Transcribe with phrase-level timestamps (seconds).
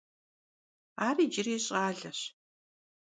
[1.07, 2.19] Ar yicıri ş'aleş.